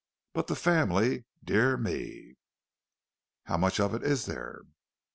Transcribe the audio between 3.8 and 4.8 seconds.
it is there?"